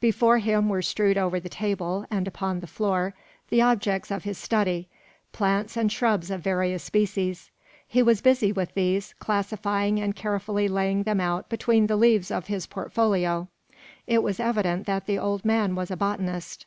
[0.00, 3.14] Before him were strewed over the table, and upon the floor,
[3.48, 4.86] the objects of his study
[5.32, 7.48] plants and shrubs of various species.
[7.86, 12.48] He was busy with these, classifying and carefully laying them out between the leaves of
[12.48, 13.48] his portfolio.
[14.06, 16.66] It was evident that the old man was a botanist.